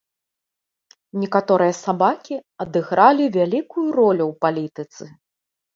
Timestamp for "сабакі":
1.83-2.35